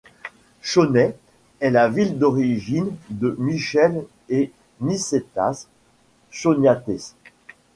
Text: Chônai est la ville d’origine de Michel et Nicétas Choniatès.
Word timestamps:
Chônai 0.63 1.15
est 1.59 1.69
la 1.69 1.87
ville 1.87 2.17
d’origine 2.17 2.89
de 3.11 3.35
Michel 3.37 4.03
et 4.29 4.51
Nicétas 4.79 5.67
Choniatès. 6.31 7.15